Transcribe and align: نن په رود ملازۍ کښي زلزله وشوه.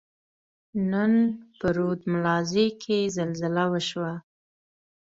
نن 0.91 1.13
په 1.59 1.67
رود 1.75 1.99
ملازۍ 2.11 2.67
کښي 2.81 2.99
زلزله 3.17 3.63
وشوه. 3.73 4.13